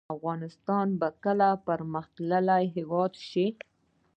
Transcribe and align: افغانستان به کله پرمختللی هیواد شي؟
افغانستان 0.15 0.87
به 0.99 1.09
کله 1.23 1.49
پرمختللی 1.65 2.63
هیواد 2.75 3.13
شي؟ 3.29 3.45